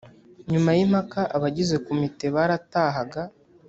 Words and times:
nyuma 0.51 0.69
y’impaka 0.77 1.21
abagize 1.35 1.75
komite 1.85 2.25
baratahaga 2.35 3.21